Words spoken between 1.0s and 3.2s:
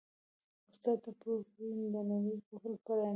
د پوهې د نړۍ قفل پرانیزي.